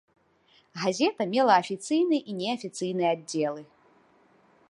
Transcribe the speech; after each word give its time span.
Газета 0.83 1.21
мела 1.33 1.53
афіцыйны 1.63 2.17
і 2.33 2.35
неафіцыйны 2.39 3.03
аддзелы. 3.13 3.61